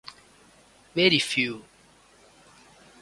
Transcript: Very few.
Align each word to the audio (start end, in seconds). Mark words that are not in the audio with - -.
Very 0.95 1.19
few. 1.19 1.63